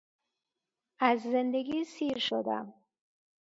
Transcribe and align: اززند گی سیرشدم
اززند 1.09 1.55
گی 1.55 1.83
سیرشدم 1.83 2.73